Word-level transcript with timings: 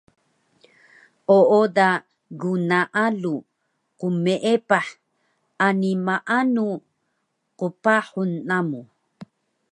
Ooda 1.37 1.89
gnaalu 2.65 3.33
qmeepah 3.99 4.87
ani 5.65 5.91
maanu 6.05 6.65
qpahun 7.57 8.29
namu 8.49 8.81